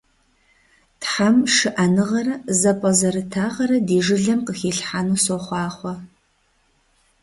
[1.01, 5.95] Тхьэм шыӀэныгъэрэ зэпӀэзэрытагъэрэ ди жылэм къыхилъхьэну сохъуахъуэ.